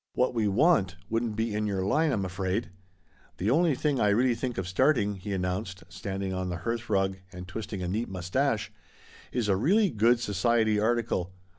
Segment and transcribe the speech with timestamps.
[0.15, 2.71] What we want wouldn't be in your line, I'm afraid.
[3.37, 7.47] The only thing I really think of starting," he announced, standing on the hearthrug and
[7.47, 8.71] twisting a neat moustache,
[9.31, 11.33] "is a really good society article.